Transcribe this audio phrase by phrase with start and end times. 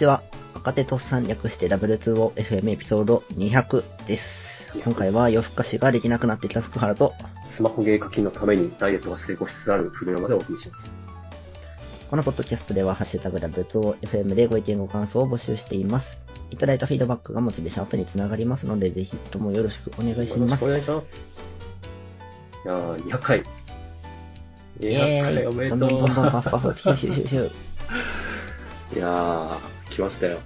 [0.00, 0.22] ちは。
[0.54, 4.72] 若手とっさん略して W2OFM エピソード200です。
[4.82, 7.12] 今回は夜更かしができなくなってきた福原と、
[7.50, 11.02] スマホゲー課金のためにダイエットが成功しつつある古山でお送りします。
[12.08, 16.22] このポッドキャストでは、ハッシュタグ W2OFM でご意見ご感想を募集しています。
[16.50, 20.68] いただいたフィードバックがモチベーションアップにつながりますので、ぜひともよろしくお願いしますよろしくお。
[20.68, 21.40] 願いします。
[22.64, 23.38] いやー、200回。
[23.38, 23.42] イ
[24.82, 25.78] 200ェーイ回おめでとう。
[25.78, 28.96] どんどんどんどんパフパフ、ヒューヒューヒューヒュー。
[28.96, 30.38] いやー、来ましたよ。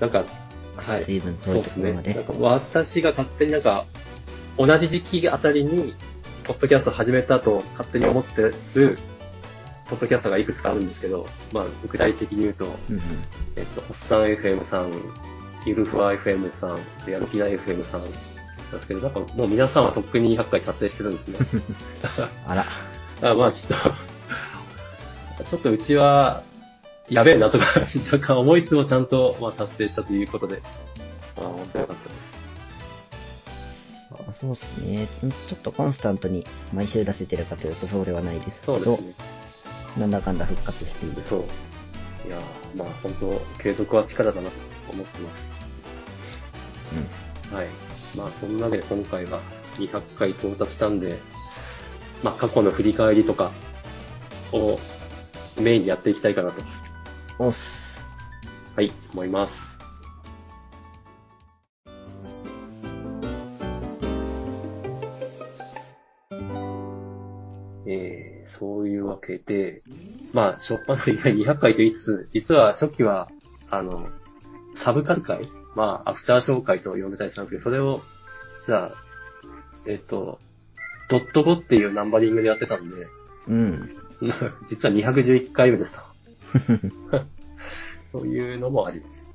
[0.00, 0.24] なんか、
[0.76, 1.04] はい。
[1.04, 1.92] 随分遠いそうですね。
[1.92, 2.32] ところまでなんか
[2.72, 3.84] 私が勝手になんか、
[4.58, 5.94] 同じ時期あたりに、
[6.44, 8.98] ポッドキャスト始めたと勝手に思ってる、
[9.88, 13.02] ポッドキャストがいくつかあるんですけど、まあ、具体的に言うと、うんうん
[13.56, 14.92] えっと、おっさん FM さん、
[15.66, 18.10] ゆるふわ FM さん、でやる気ない FM さんなん
[18.72, 21.38] ですけど、なんかもう皆さんはとっくに200回達成してるんですね。
[22.46, 22.66] あら、
[23.30, 23.80] あまあちょっ
[25.38, 26.42] と、ちょっとうちは、
[27.12, 27.66] やべえなとか
[28.10, 30.62] 若干思いつつもちゃんと、まあ、達成したということで、
[31.36, 32.32] あ本当よかったです。
[34.12, 35.08] あそうですね。
[35.48, 39.14] ちょっとコンスタントに毎週出せてるかというとそうではないですけど、そうですね。
[39.98, 41.22] なんだかんだ復活している。
[41.28, 41.40] そう。
[42.26, 44.54] いやーまあ本当、継続は力だなと
[44.90, 45.50] 思ってます。
[47.50, 47.56] うん。
[47.56, 47.68] はい。
[48.16, 49.40] まあそんなわけで今回は
[49.76, 51.18] 200回到達したんで、
[52.22, 53.50] まあ過去の振り返りとか
[54.52, 54.78] を
[55.60, 56.62] メインにやっていきたいかなと、
[57.44, 58.00] おっす。
[58.76, 59.76] はい、思います。
[67.84, 69.82] えー、そういうわけで、
[70.32, 73.28] まあ、初っ端の200回と言いつつ、実は初期は、
[73.70, 74.08] あの、
[74.76, 78.02] サブカル会まあ、アフターショー会と呼んでたりしたんですけど、それを、
[78.64, 78.92] じゃあ、
[79.84, 80.38] えっ、と、
[81.08, 83.08] ドット5っていうナンバリングでやってたんで、
[83.48, 83.90] うん。
[84.64, 86.11] 実は211回目ですと。
[88.12, 89.26] そういうのもあります。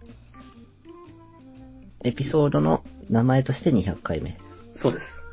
[2.03, 4.37] エピソードの名前として200回目。
[4.75, 5.27] そうです。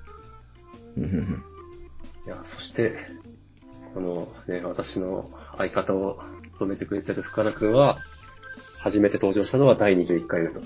[0.97, 1.01] い
[2.29, 2.97] や、そして、
[3.93, 6.23] このね、私の相方を
[6.59, 7.97] 止めてくれてる深田くんは、
[8.79, 10.63] 初めて登場したのは第21回目と。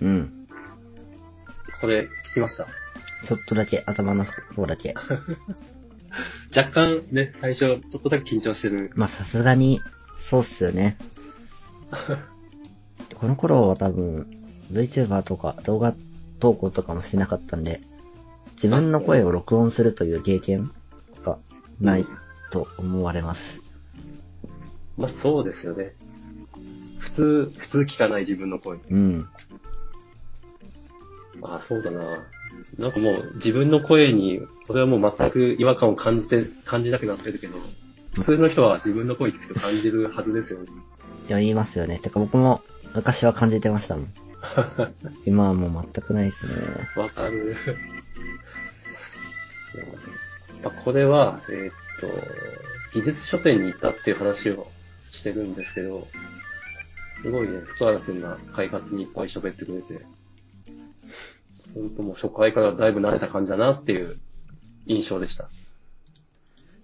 [0.00, 0.48] うん。
[1.80, 2.66] これ、聞きました？
[3.26, 4.94] ちょっとだけ、頭の方だけ。
[6.54, 8.90] 若干ね、最初、ちょっとだけ緊張してる。
[8.94, 9.80] まあ、さすがに、
[10.16, 10.96] そうっすよね。
[13.14, 14.26] この頃は多分、
[14.72, 15.94] VTuber とか動画
[16.40, 17.80] 投稿とかもしてなかったんで、
[18.54, 20.70] 自分の声を録音するという経験
[21.24, 21.38] が
[21.80, 22.06] ない
[22.50, 23.60] と思われます。
[24.96, 25.94] まあ、そうですよね。
[26.98, 28.78] 普通、普通聞かない自分の声。
[28.90, 29.28] うん。
[31.42, 32.26] あ、そうだな。
[32.78, 37.58] なんかもう、自分の声に、俺はもう全く違和感を感じて、感じなくなってるけど、
[38.14, 40.66] 普通の人は自分の声聞くと感じるはずですよね。
[41.28, 41.98] いや、言いますよね。
[41.98, 42.62] てか僕も
[42.94, 44.12] 昔は感じてましたもん。
[45.26, 46.52] 今はもう全くないですね。
[46.96, 47.56] わかる。
[50.62, 52.06] まあこれは、えーっと、
[52.94, 54.66] 技術書店に行ったっていう話を
[55.12, 56.06] してるんですけど、
[57.22, 60.04] すごいね、福原くんが開発にいっぱい喋ってくれて、
[61.76, 64.16] 本当もう初回からだいぶ慣れた感じだなっていう
[64.86, 65.48] 印象でした。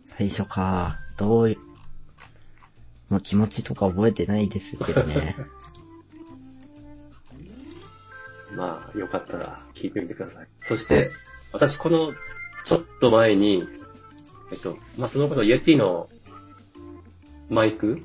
[0.04, 0.98] 最初か。
[1.16, 1.58] どういう、
[3.08, 5.36] もう気持ちとか覚えてないですけどね。
[8.54, 10.48] まあ、よかったら聞いてみてください。
[10.60, 11.10] そして、
[11.52, 12.12] 私この
[12.64, 13.66] ちょっと前に、
[14.52, 16.10] えっと、まあ、その頃、イエティの
[17.48, 18.02] マイク、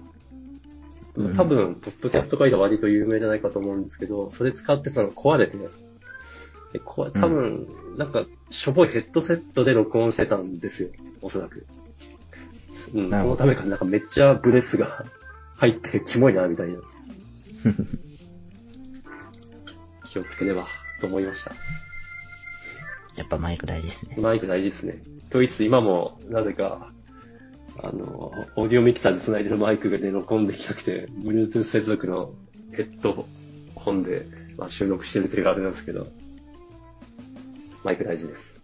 [1.16, 5.58] うん多分、ポッドキャスト界では割と有名じゃないかと思うんですけど、それ使ってたのが壊れて、
[6.78, 7.68] でこわ多分、
[7.98, 10.90] なんか、しょぼいヘッドセットで録音してたんですよ、
[11.22, 11.66] おそらく。
[12.94, 15.06] うん、なるほどそのためか、なんかめっちゃブレスが
[15.58, 16.76] 入ってキモいな、みたいな。
[20.06, 20.68] 気をつければ、
[21.02, 21.56] と思いました。
[23.16, 24.16] やっぱマイク大事ですね。
[24.20, 25.02] マイク大事ですね。
[25.32, 26.92] と言いつつ今も、なぜか、
[27.82, 32.34] あの、オーディオミキサーで繋いでるマイクで録音できなくて、Bluetooth 接続の
[32.72, 33.26] ヘッド
[33.76, 34.26] ホンで、
[34.58, 36.08] まあ、収録してるというあれなんですけど、
[37.88, 38.60] マイク大事です。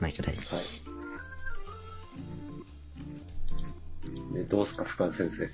[0.00, 0.56] マイク大事。
[0.56, 0.60] は
[4.32, 4.34] い。
[4.34, 5.46] でどうすか、深田先生。
[5.46, 5.52] で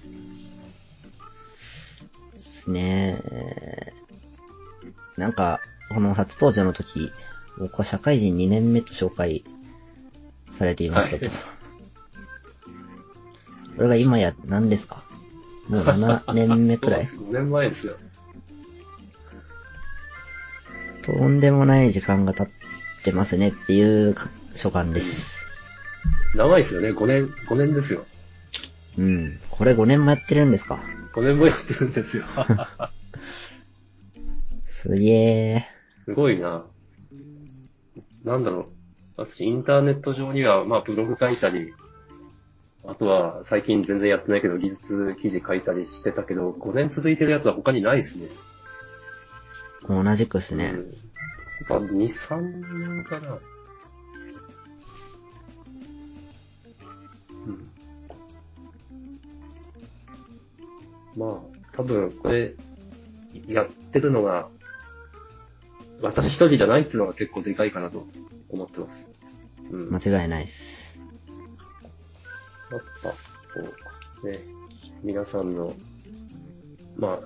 [2.38, 3.18] すね。
[5.18, 5.60] なんか、
[5.90, 7.12] この初登場の時、
[7.58, 9.44] 僕は社会人2年目と紹介
[10.56, 11.26] されていましたと。
[11.26, 11.34] はい
[13.76, 15.04] それが今や何ですか？
[15.68, 17.96] もう7年目くらい ?5 年前ですよ。
[21.02, 22.48] とんでもない時間が経っ
[23.02, 24.16] てますねっていう
[24.54, 25.46] 所感です。
[26.34, 26.90] 長いですよね。
[26.90, 28.04] 5年、5年ですよ。
[28.98, 29.38] うん。
[29.50, 30.80] これ5年もやってるんですか
[31.14, 32.24] ？5年もやってるんですよ。
[34.64, 35.66] すげえ。
[36.04, 36.64] すごいな。
[38.24, 38.66] なんだろう。
[39.16, 41.74] 私、インターネット上には、まあ、ブログ書いたり、
[42.86, 48.28] あとは、最近全然やってないけど、技術記事書いたりしてたけど、5年続いてるやつは他にないですね。
[49.88, 50.74] 同じくですね
[51.68, 51.72] う。
[51.72, 51.76] ん。
[51.76, 52.40] やっぱ2、3
[52.78, 53.38] 年かな。
[57.46, 57.70] うん。
[61.16, 62.54] まあ、多分、これ、
[63.46, 64.48] やってるのが、
[66.02, 68.06] 私一人じゃないっていうのが結構でかいかなと
[68.48, 69.08] 思ってます。
[69.70, 69.90] うん。
[69.90, 70.98] 間違いないです。
[72.70, 73.14] やっぱ、こ
[74.22, 74.40] う、ね、
[75.02, 75.74] 皆さんの、
[76.96, 77.20] まあ、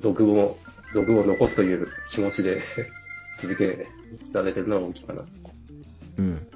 [0.00, 0.58] 毒を、
[0.92, 2.62] 毒を残すという気持ちで
[3.36, 3.86] 続け
[4.32, 5.24] られてるのは大きいかな。
[6.18, 6.46] うん。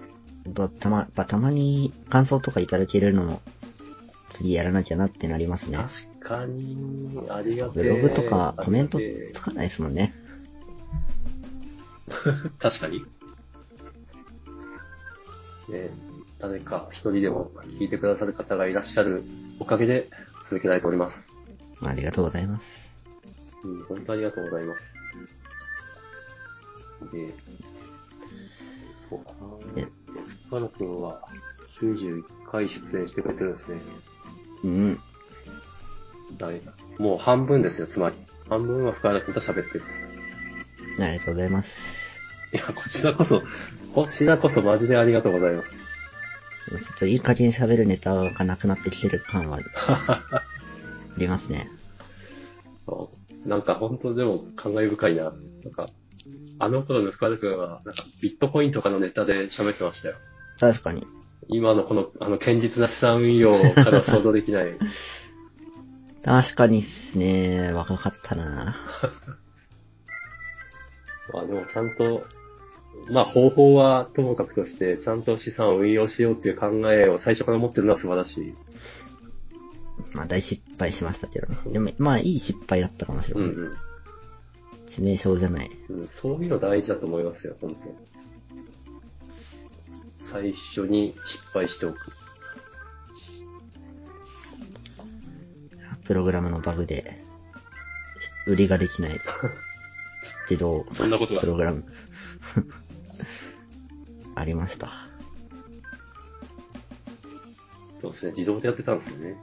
[0.55, 3.43] とたま、やっぱたまに感想とかいただけるのも、
[4.33, 5.79] 次やらなきゃなってなりますね。
[5.79, 8.99] 確かに、ありがブログとかコメント
[9.35, 10.13] つかないですもんね。
[12.59, 13.05] 確かに。
[15.69, 15.91] ね、
[16.39, 19.23] 誰か一人でも聞いてくださる方がいらっしゃる
[19.59, 20.09] おかげで
[20.45, 21.33] 続けられております。
[21.83, 22.89] ありがとうございます。
[23.65, 24.95] うん、本当ありがとうございます。
[27.13, 27.33] で、
[29.09, 29.33] そうか
[29.77, 29.87] え
[30.51, 30.69] な。
[30.69, 31.21] くんは
[31.81, 33.81] 91回出演してくれてるんですね。
[34.65, 35.01] うん。
[36.37, 36.61] だい
[36.99, 38.17] もう半分ですよ、つまり。
[38.49, 39.85] 半分は深野くんと喋ってる。
[40.99, 42.19] ありがとうございます。
[42.53, 43.43] いや、こちらこそ、
[43.95, 45.79] こちらこそマジでありがとうございます。
[46.69, 49.61] ちょっといい加減喋るネタがなくなってきてる感はあ
[51.19, 51.71] りますね。
[53.47, 55.25] なんか本当でも感慨深いな。
[55.25, 55.33] なん
[55.73, 55.89] か、
[56.59, 60.17] あの頃の深田くんは、なんかビットコインとかのネタで喋ってましたよ。
[60.59, 61.07] 確かに。
[61.49, 64.75] 今のこの、あの、堅実な資産運用からは想像できない。
[66.25, 67.73] 確かにっすね。
[67.73, 68.77] 若かったな
[71.33, 72.27] まあでもちゃんと、
[73.11, 78.55] まあ方法はともかくとして、ちゃんと資産を運用しようっていう考えを最初から持ってるのは素晴らしい。
[80.13, 81.57] まあ大失敗しましたけどね。
[81.67, 83.51] でも、まあいい失敗だったかもしれない。
[83.51, 83.88] うん致命
[84.99, 85.71] 傷じゃない。
[85.89, 86.01] うん。
[86.01, 87.79] うん、そういうの大事だと思いますよ、本当
[90.21, 92.13] 最初に失敗しておく。
[96.05, 97.23] プログラムのバグで、
[98.47, 99.21] 売りができない
[100.49, 101.85] 自動そんなことがプログラム。
[104.35, 104.89] ありました。
[108.01, 109.37] そうですね、自動でやってたんですよね。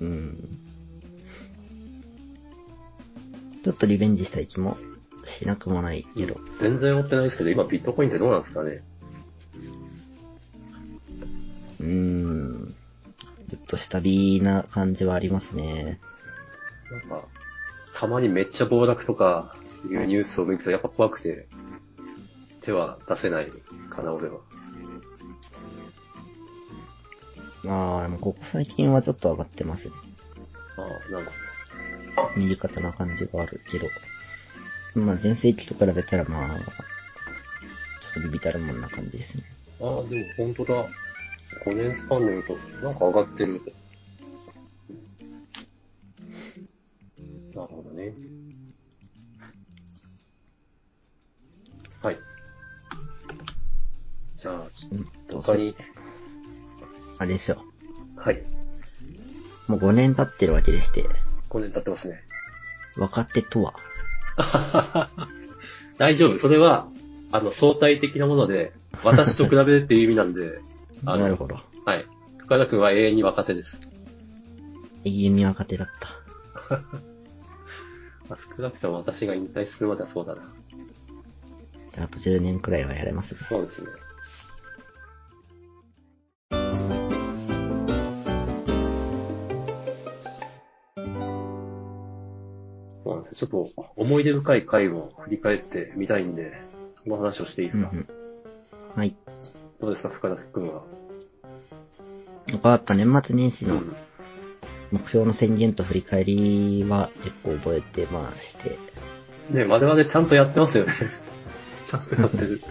[0.00, 0.53] うん。
[3.64, 4.76] ちょっとリベンジしたい気も
[5.24, 6.38] しなくもないけど。
[6.58, 8.82] 全然追ってないですけど、今ビットコインってどうなんですかね？
[11.80, 12.74] うーん。
[13.50, 15.98] ちょっと下火な感じはありますね。
[16.90, 17.26] なんか、
[17.94, 19.56] たまにめっちゃ暴落とか
[19.88, 21.46] いうニュースを見るとやっぱ怖くて、
[22.60, 23.50] 手は出せない
[23.90, 24.40] かな、俺は。
[27.66, 29.94] ああ、でもここ最近はちょっと上がってますね。
[30.76, 31.32] ああ、なんか、
[32.36, 33.88] 右肩な感じがあるけど。
[34.94, 39.44] まあ前世紀と比べたらまあ、ちょっとビビたるもんな感じですね。
[39.80, 40.88] ああ、でも本当だ。
[41.64, 43.60] 5年スパンで見ると、なんか上がってる。
[47.54, 48.12] なるほどね。
[52.02, 52.18] はい。
[54.36, 54.66] じゃあ、
[55.30, 55.76] 他に、
[57.18, 57.64] あれですよ。
[58.16, 58.42] はい。
[59.66, 61.04] もう5年経ってるわけでして、
[61.54, 62.22] 5年経ってますね。
[62.96, 63.74] 若手とは、
[65.98, 66.38] 大丈夫。
[66.38, 66.88] それは、
[67.30, 68.72] あの、相対的なもので、
[69.04, 70.58] 私と比べるっていう意味なんで、
[71.06, 71.60] あのなるほど。
[71.84, 72.06] はい。
[72.38, 73.80] 深田くんは永遠に若手です。
[75.04, 76.08] 永遠に若手だった。
[78.28, 80.42] まあ少なくとも私が引退するまではそうだな。
[81.98, 83.40] あと10年くらいはやれますね。
[83.48, 83.90] そうですね。
[93.04, 96.56] まあ、ちょっと思い出深い回を振り返ってみたいんで、
[96.90, 98.06] その話をしていいですか、うんうん。
[98.96, 99.14] はい。
[99.80, 100.82] どうですか、深田くんは。
[102.52, 103.96] 僕はやっぱ年末年始のうん
[104.94, 108.78] 目標の宣言と振り返りは結構覚えてまして、
[109.50, 110.92] ね、我々ちゃんとやってますよね。
[111.82, 112.62] ちゃんとやってる。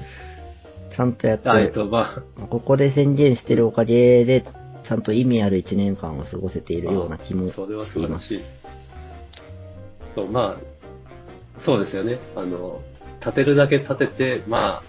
[0.90, 4.46] ちゃんとやってあえっと、まあ、ここで宣言してるおかげで、
[4.84, 8.73] ちゃんと意味ある1年間を過ごせているような気もそれはしています素晴らしい。。
[10.16, 12.20] そう、まあ、そうですよね。
[12.36, 12.82] あの、
[13.20, 14.82] 立てるだけ立てて、ま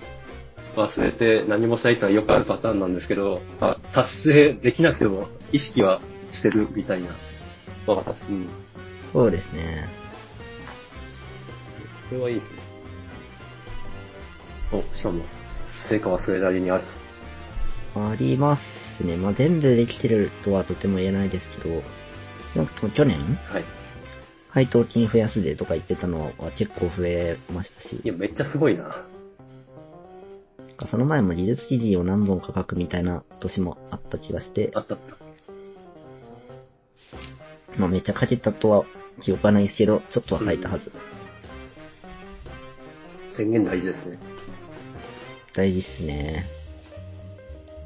[0.76, 6.00] あ、忘れて何もしないとはよくあるパターンなんですけど、まあ、達成できなくても意識は
[6.30, 7.08] してるみたいな。
[8.28, 8.48] うん。
[9.12, 9.88] そうですね。
[12.10, 12.58] これはいいですね。
[14.72, 15.24] お、しかも、
[15.68, 16.82] 成果はそれなりにある
[17.96, 19.16] ありますね。
[19.16, 21.82] まあ、全部できてるとはとても言えないですけど、
[22.52, 23.54] 少なくとも去年、と。
[23.54, 23.64] はい。
[24.54, 29.04] 配当金増やすでとか言ってたのは結構増えましたしい、や、めっちゃすごいな。
[30.86, 35.16] その前も技術記事を何本か書くみたいな年もあった気がしてあ、ったあった。
[37.76, 38.84] まあ、めっちゃ書けたとは
[39.20, 40.92] 記憶はないですけど、ちょっとは書いたはず。
[43.30, 44.18] 宣言大事ですね。
[45.52, 46.46] 大事っすね。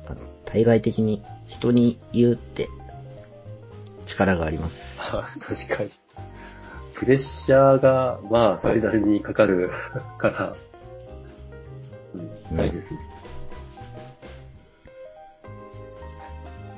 [0.07, 2.69] あの、対外的に人に言うって
[4.05, 4.99] 力があります。
[5.15, 5.91] あ 確かに。
[6.99, 9.71] プレッシャーが、まあ、それなりにかかる
[10.19, 10.57] から、
[12.15, 13.01] うん、大事ですね。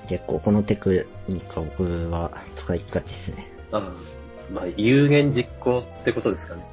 [0.08, 3.46] 結構このテクニックは僕は使いがちっすね。
[3.72, 3.92] ああ
[4.52, 6.64] まあ、有言実行ってことですかね。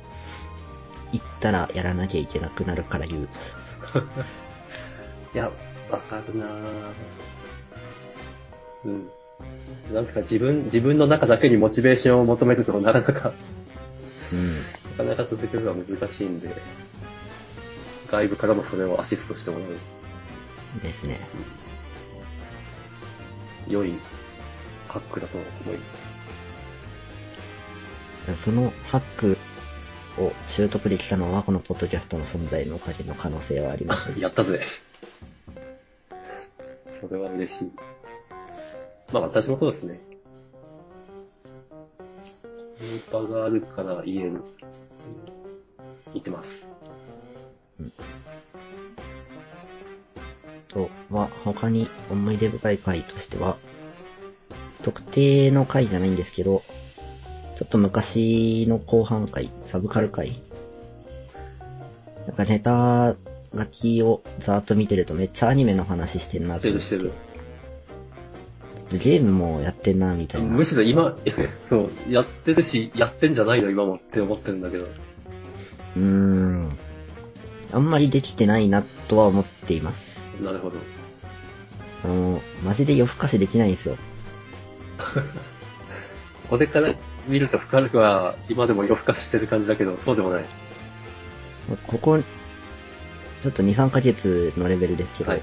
[1.13, 3.29] 言ったらやらなきゃいけなくなるから言う。
[5.33, 5.51] いや、
[5.89, 6.49] わかるなぁ
[8.85, 9.09] うん。
[9.93, 13.33] なんですか、自分、自分の中だけにモチベーションを求めるとなかなか、
[14.99, 15.07] うん。
[15.07, 16.49] なかなか続けるのは難しいんで、
[18.09, 21.19] 外部からもそれをアシストしてもらう、ですね。
[23.67, 23.93] 良い
[24.87, 26.17] ハックだと思います。
[28.35, 29.37] そのハック
[30.17, 34.13] を習得できたのはこのポッドキャストの存在のおかげの可能性はあります。
[34.19, 34.61] やったぜ。
[36.99, 37.71] それは嬉しい。
[39.11, 39.99] まあ私もそうですね。
[42.79, 44.29] 電波があるから言える。
[44.31, 44.43] うん
[46.13, 46.69] 言ってます。
[50.67, 53.57] とは、他に思い出深い回としては、
[54.83, 56.63] 特定の回じゃないんですけど、
[57.55, 60.41] ちょっと昔の後半回、サブカル回。
[62.27, 63.15] なんかネタ
[63.55, 67.13] 書きをざーっと見てるとめっちゃアニメの話してるなしてるしてる。
[68.91, 70.63] ゲームもやってんな、みたいなむ。
[70.63, 71.17] しろ今、
[71.63, 74.83] そう、やってるし、やってんじゃないの今もって思ってるんだけど。
[74.85, 76.77] うーん。
[77.73, 80.19] あんまりできてないなとは思っています。
[80.41, 80.77] なるほど。
[82.05, 83.97] あの、マジで夜更かしできないんですよ。
[86.49, 86.93] これから
[87.27, 90.45] 見ると深くは今でも夜更かししてる感じだけど、そうでもない。
[91.87, 92.19] ここ、
[93.41, 95.41] ちょっと2、3ヶ月のレベルですけど、はい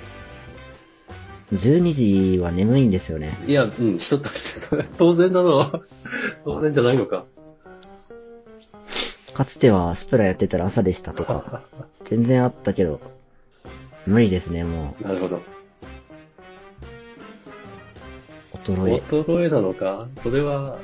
[1.54, 3.36] 12時は眠いんですよね。
[3.46, 5.82] いや、うん、人として当然なの。
[6.44, 7.24] 当然じゃないのか。
[9.34, 11.62] かつてはスプラやってたら朝でしたとか、
[12.04, 13.00] 全然あったけど、
[14.06, 15.36] 無理ですね、もなるほど。
[15.36, 15.40] う。
[18.64, 19.02] 衰え。
[19.08, 20.08] 衰えなのか？
[20.22, 20.78] それは、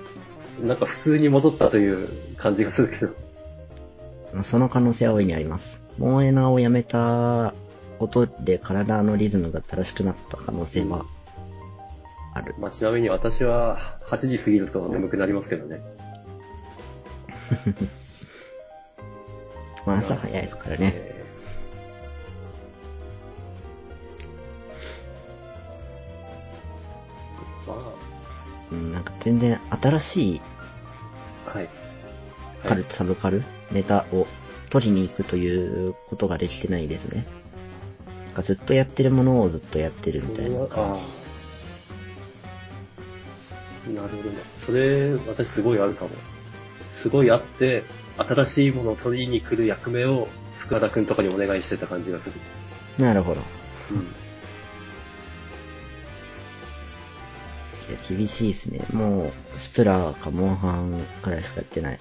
[0.63, 4.43] なんか普通に戻ったという感じがするけど。
[4.43, 5.83] その可能性は大いにあります。
[5.99, 7.55] モンエナをやめた
[8.01, 11.05] ことで体のリズムが正しくなった可能性は
[12.33, 12.55] ある。
[12.59, 13.77] まあ、ちなみに私は
[14.07, 15.83] 8時過ぎると眠くなりますけどね。
[19.85, 21.21] まあ朝早いですからね。
[28.73, 30.41] うん、なんか全然新しい
[31.47, 31.69] あ、はい。
[32.67, 34.27] カル、サブカルネタを
[34.71, 37.27] 取りに行くということができてないですね。
[38.41, 41.01] かずっとやってるものをずっとやってるみたいな感じ。
[43.93, 44.39] なるほどね。
[44.59, 46.11] それ、私すごいあるかも。
[46.93, 47.85] すごいあって、
[48.19, 52.37] 新しいものを取りに来る役目を福田くんとかにお願いしてた感じがする。
[52.99, 53.41] なるほど。
[53.91, 53.99] うん。
[53.99, 54.03] い
[57.93, 58.85] や厳しいですね。
[58.93, 62.01] もう、スプラかモンハンくらいしかやってない。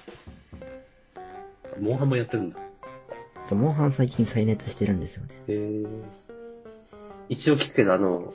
[1.80, 2.58] モンハンもやってるんだ。
[3.48, 5.30] そうモンハン最近再熱してるんですよね。
[5.48, 6.29] へー
[7.30, 8.34] 一応聞くけど、あの、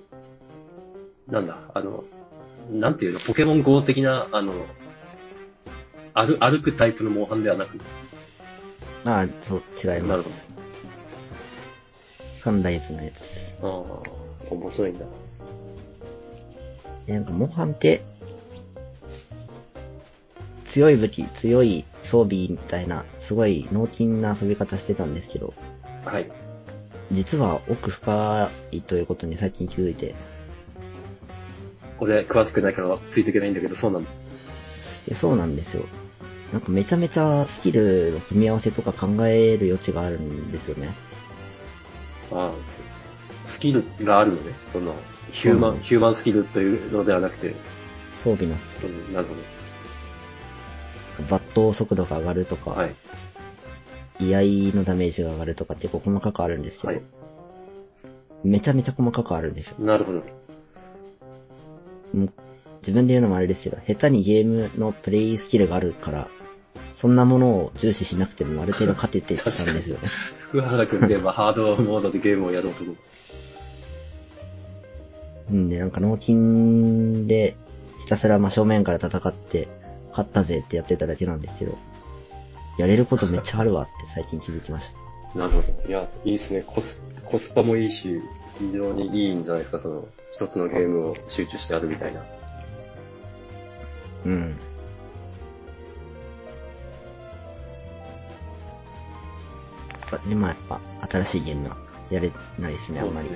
[1.28, 2.06] なんだ、あの、
[2.72, 4.54] なんていうの、ポケモン GO 的な、あの、
[6.14, 7.78] 歩歩くタイプのモンハンではなく、
[9.04, 10.48] ああ、そう、違いまなるほす。
[12.42, 13.58] サンライズのやつ。
[13.62, 14.06] ど。
[14.42, 15.06] ああ、面白いんだ。
[17.06, 18.02] でなんか、モンハンって、
[20.70, 25.54] 強い武器、強い装備みたいな、すごい脳筋な遊び方してたんですけど、
[26.06, 26.45] はい。
[27.12, 30.16] 実は奥深いということに最近気づいて、
[32.00, 34.10] 俺、詳しくないからついていけないんだけど、そうなんだ。
[35.08, 35.86] でそうなんですよ。
[36.52, 40.90] なんかめちゃめちゃスキルの組み合わせとか考える余地があるんですよね。
[42.32, 42.82] ああ、ス
[43.46, 44.54] スキルがあるのね。
[44.74, 44.96] その、
[45.32, 47.56] ヒューマン、ヒューマンスキルというのではなくて、
[48.24, 48.90] 装備のスキル。
[48.90, 49.42] うん、なるほど。
[51.38, 52.96] 抜刀速度が上がるとか、はい。
[54.20, 57.04] 居合のダメージが上がるとか結構細かくあるんですけど、はい。
[58.44, 59.78] めちゃめちゃ細かくあるんですよ。
[59.80, 60.20] なるほど。
[62.14, 62.32] もう
[62.82, 66.30] 自分で言うのもあれですけど、下手にゲームのプレイスキルがあるから、
[66.96, 70.08] そんなものを重視しなくてもある程度勝ててたんですよね。
[70.38, 72.96] 福原くんといえばハードモードでゲームをやろうと思う。
[75.52, 77.56] うんで、なんか納金で
[78.02, 79.68] ひたすら真正面から戦って、
[80.12, 81.78] 勝ったぜってやってただけなんですけど、
[82.78, 84.92] やれることめっちゃあるわって最近気づきまし
[85.34, 85.40] た。
[85.40, 85.88] なるほど。
[85.88, 86.64] いや、いいですね。
[86.66, 88.22] コス、コスパもいいし、
[88.58, 92.24] 非常にいいんじゃないですか、その、一つのゲームを集中してやるみたいな。
[94.26, 94.58] うん。
[100.28, 101.78] で、まあやっぱ新しいゲームは
[102.10, 103.30] やれないですね、あんまり。
[103.30, 103.36] ね。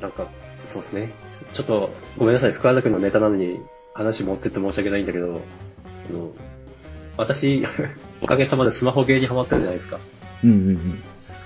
[0.00, 0.28] なんか、
[0.66, 1.12] そうですね。
[1.52, 3.60] ちょっと、ごめんなさい、福原くんのネタなのに
[3.94, 6.32] 話持ってって申し訳ないんだけど、あの、
[7.16, 7.62] 私、
[8.20, 9.98] おかげさまでスマホゲーにハマってるじゃないですか。
[10.42, 11.02] うんうんうん。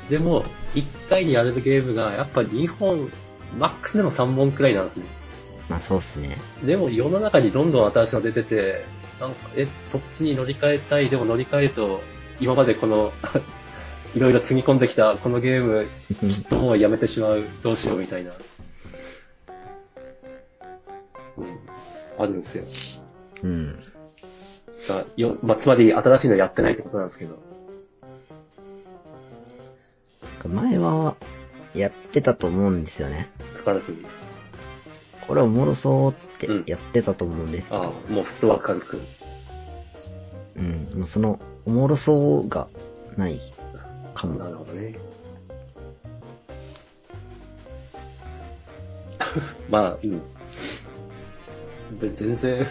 [0.09, 3.11] でも、1回にやれるゲームが、やっぱ2本、
[3.59, 5.05] マックスでも3本くらいなんですね。
[5.69, 6.37] まあそうっすね。
[6.65, 8.85] でも世の中にどんどん新しいの出てて、
[9.21, 12.03] なんか、え、そっちに乗り換えたい、でも乗り換えると、
[12.41, 13.13] 今までこの、
[14.15, 15.87] いろいろつぎ込んできたこのゲーム、
[16.29, 18.33] きっともうやめてしまう、どうしようみたいな。
[21.37, 21.59] うん。
[22.19, 22.65] あるんですよ。
[23.45, 23.79] うん。
[24.89, 27.39] だよまあ、つまり新しいのやってないってことなんですけど。
[30.49, 31.17] 前は
[31.75, 33.31] やってたと思うんですよね。
[33.57, 34.05] 深田君。
[35.27, 39.01] これおもろそうってうんやってたと思うんですけど、ああ、もうフットワーク軽く。
[40.57, 42.69] うん、もうそのおもろそうが
[43.17, 43.41] ない
[44.15, 44.39] かも。
[44.39, 44.97] なるほどね。
[49.71, 50.21] まあ、うん。
[52.01, 52.67] で全然、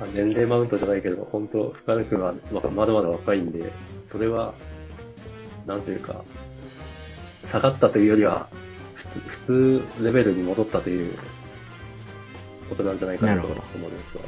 [0.00, 3.72] まあ年齢マウントじゃないけど、本当深田君はままだまだ若いんで、
[4.06, 4.54] それは、
[5.66, 6.24] なんというか、
[7.44, 8.48] 下がったというよりは、
[8.94, 11.16] 普通、普通レベルに戻ったという
[12.68, 14.20] ことなんじゃないかなと思なるほどうんですが。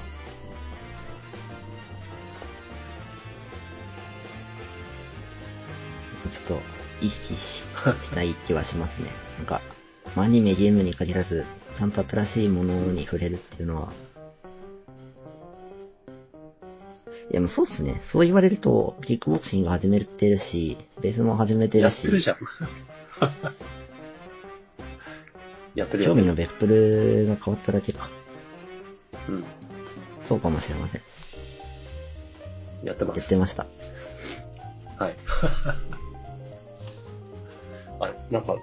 [6.31, 6.61] ちょっと
[7.01, 7.69] 意識しし
[8.13, 9.11] たい気はしますね。
[9.39, 9.61] なんか、
[10.17, 11.45] アニメ、ゲームに限らず、
[11.77, 13.93] ちゃんと新しいものに触れるっていうのは、
[17.31, 18.01] いや、もうそうっすね。
[18.03, 22.37] そう言われると、キックボクシング始めてるし、ベースも始めてるし、やってるじゃん。
[25.79, 26.05] やってる。
[26.05, 28.09] 興味のベクトルが変わっただけか。
[29.29, 29.45] うん。
[30.25, 31.03] そうかもしれません。
[32.83, 33.19] やってます。
[33.19, 33.67] やってました。
[34.99, 35.15] はい。
[38.01, 38.57] あ、なんか、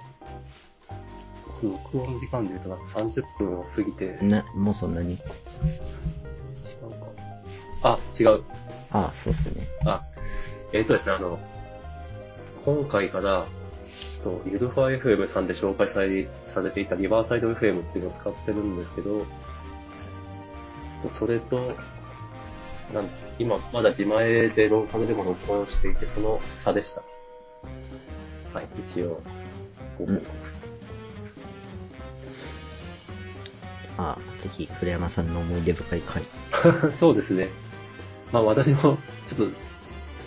[1.62, 5.16] 録音時間で言うとなんか30分を過ぎて、違うな、もうそんなに。
[5.16, 5.24] か。
[7.82, 8.42] あ、違う。
[8.92, 9.66] ああ、そうっすね。
[9.84, 10.04] あ、
[10.72, 11.38] えっ、とですね、あの、
[12.64, 13.46] 今回から、
[14.22, 19.26] ちょっと、ゆるファ FM さんで紹介されされていたリバーサイド FM っていうのを使ってるんですけど、
[21.02, 21.56] とそれと、
[22.92, 27.02] なん今、まだ自前でローカルでも録音していて、その差でした。
[28.54, 29.20] はい、一応、
[29.98, 30.26] ご報告。
[33.98, 36.22] ああ、ぜひ、古山さんの思い出深い回。
[36.92, 37.48] そうですね。
[38.32, 38.96] まあ私もちょっ
[39.36, 39.46] と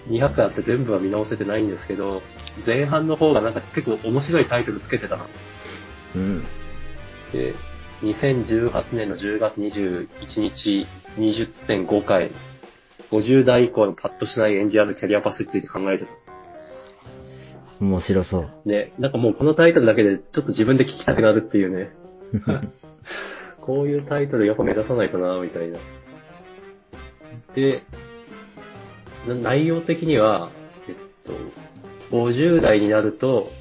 [0.09, 2.21] 200あって全部は見直せてないんですけど、
[2.65, 5.25] 前半の方がなんか結構面白いタイトルつけてたな。
[6.15, 6.43] うん。
[7.31, 7.53] で、
[8.01, 10.87] 2018年の10月21日
[11.17, 12.31] 20.5回、
[13.11, 16.09] 50代以降のパッとしないエンジニアのキャリアパスについて考えてる。
[17.79, 18.69] 面白そう。
[18.69, 21.91] ね、なんかもうこのタイトルだけでちょっと自分で聞きたくなるっていうね。
[23.61, 25.77] こういうタイトルやっぱ目指さないとな、みたいな。
[27.55, 27.83] で、
[29.27, 30.49] な内容的には、
[30.87, 31.33] えっと、
[32.15, 33.51] 50代になると、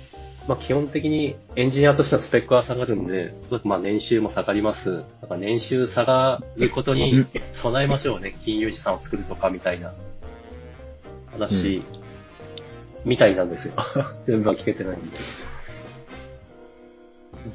[0.49, 5.05] まあ基本的にエンジニアとしてはスペックは下がるんで、すごくまあ年収も下がります。
[5.21, 8.35] なんか年収下がることに備えましょうね。
[8.45, 9.93] 金融資産を作るとかみたいな
[11.33, 11.83] 話、
[13.05, 13.75] みたいなんですよ。
[14.25, 15.19] 全部は聞けてないんで。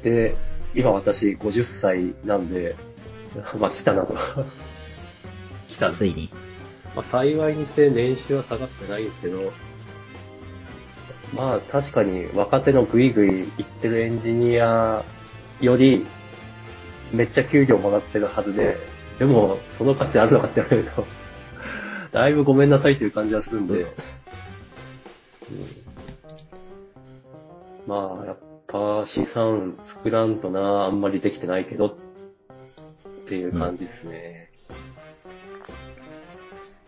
[0.02, 0.36] で、
[0.74, 2.76] 今私50歳なんで、
[3.58, 4.14] まあ来たなと。
[5.76, 5.88] 来た。
[5.88, 6.30] んでついに。
[6.94, 9.52] まあ、幸いにして年収は下がってないんですけど、
[11.34, 15.04] まあ確かに若手のグイグイ行ってるエンジニア
[15.60, 16.06] より
[17.12, 18.76] めっちゃ給料もらってるはずで、
[19.18, 21.06] でもその価値あるのかって言われると、
[22.12, 23.90] だいぶごめんなさいという感じはするんで、うん。
[27.86, 31.94] まあやっぱ資産作らんとな、あんまりできてないけどっ
[33.26, 34.50] ていう感じですね。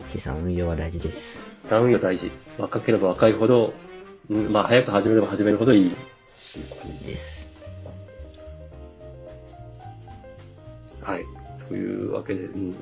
[0.09, 1.45] 資産運用は大事です。
[1.61, 2.31] 資産運用大事。
[2.57, 3.73] 若ければ若いほど、
[4.29, 5.95] うん、まあ早く始めれば始めるほどいい。
[7.05, 7.51] です。
[11.03, 11.25] はい。
[11.67, 12.75] というわけで、うん、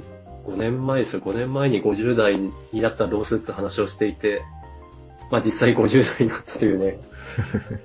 [0.46, 1.22] 5年前ですよ。
[1.22, 4.44] 5年前に50代になったらどうするって話をしていて、
[5.30, 7.00] まあ実際50代になったというね。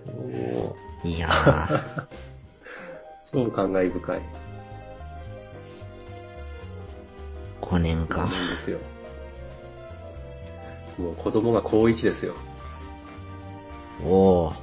[0.07, 2.07] も いやー、う
[3.49, 4.23] 超感慨深い。
[7.61, 8.19] 5年か。
[8.19, 8.79] なんですよ。
[10.99, 12.35] もう子供が高1ですよ。
[14.05, 14.57] おー。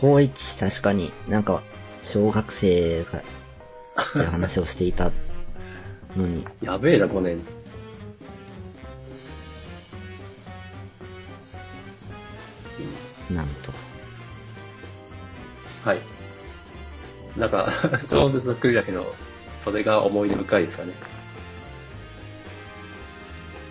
[0.00, 1.62] 高一確かになんか、
[2.02, 3.22] 小学生が、っ
[4.12, 5.12] て話をしていた
[6.16, 7.40] のに、 やべえな、5年。
[13.30, 13.72] なんと。
[15.84, 15.98] はい。
[17.36, 17.70] なんか、
[18.08, 19.14] 超絶ざっくりだけど、
[19.58, 20.92] それが思い出深いですかね。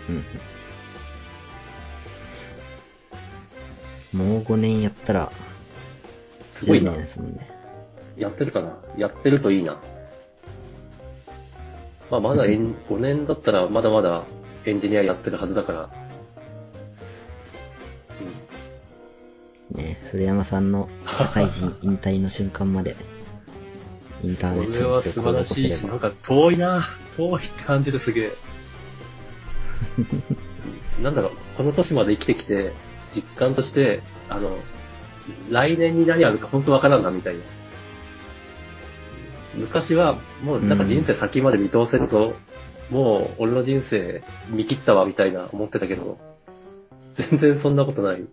[0.08, 0.24] うん。
[4.12, 5.32] もう5年やったら、10
[6.52, 7.00] すごいな年。
[7.00, 7.48] ですもんね。
[8.16, 8.76] やってるかな？
[8.96, 9.80] やってるといいな。
[12.10, 14.24] まあ、まだエン5年だったらまだまだ
[14.64, 15.90] エンジニアやってるはずだから。
[19.70, 22.96] ね、古山さんの社会人 引退の瞬間まで、
[24.24, 26.82] インターネットにそれは素晴らしいし、なんか遠いな
[27.16, 28.32] 遠いって感じですげえ。
[31.02, 32.72] なんだろう、この年まで生きてきて、
[33.14, 34.56] 実感として、あの、
[35.50, 37.40] 来年に何あるか本当わからんな、みたいな。
[39.54, 42.34] 昔は、もうなんか人生先まで見通せるぞ。
[42.90, 46.18] もう俺の人生見切ったわ、みたいな思ってたけど、
[47.14, 48.24] 全然そんなことない。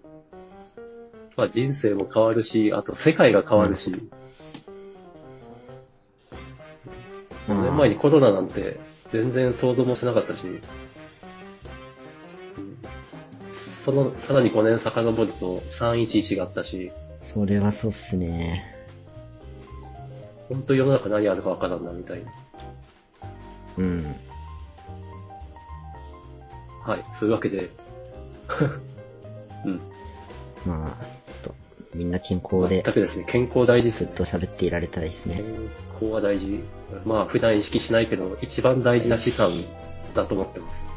[1.36, 4.10] まあ人生も変わるし、あと世界が変わるし、
[7.48, 8.80] 5年前にコロナなんて
[9.12, 10.46] 全然想像もしなかったし、
[13.88, 16.92] そのさらに5年遡ると311があったし、
[17.24, 18.76] それはそうっすね。
[20.50, 22.34] 本当世の中何あるかわからんなみたいな。
[23.78, 24.16] うん。
[26.84, 27.70] はい、そういうわけで、
[29.64, 29.80] うん、
[30.66, 31.56] まあ、ちょっと、
[31.96, 34.12] みんな健康で全、くですね、健康大事ですね。
[34.14, 35.36] ずっと喋っていられたらいいですね。
[35.36, 36.60] 健康は大事。
[37.06, 39.50] まあ普段意識しないけど、一番大事な資産
[40.14, 40.97] だと思ってます。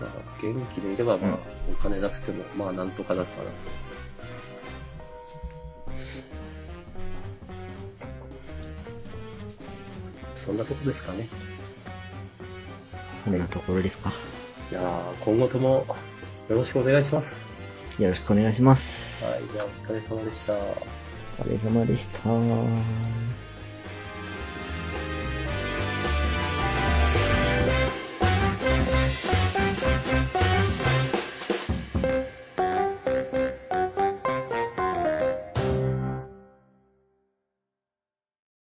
[0.00, 0.10] まあ
[0.42, 1.38] 元気でいれば、まあ、
[1.70, 3.50] お金なくても、まあなんとかなるかな。
[10.34, 11.28] そんなとこですかね。
[13.24, 14.12] そんなところですか。
[14.70, 15.86] いやー今後とも
[16.48, 17.46] よろしくお願いします。
[17.98, 19.24] よろしくお願いします。
[19.24, 20.54] はい、じゃあお疲れ様でした。
[20.54, 20.56] お
[21.44, 22.30] 疲れ様でした。